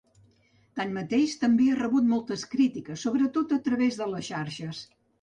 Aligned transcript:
Tanmateix, 0.79 1.35
també 1.43 1.69
ha 1.69 1.77
rebut 1.81 2.09
moltes 2.15 2.49
crítiques, 2.57 3.07
sobretot 3.07 3.57
a 3.59 3.63
través 3.71 4.03
de 4.05 4.13
les 4.17 4.35
xarxes. 4.35 4.87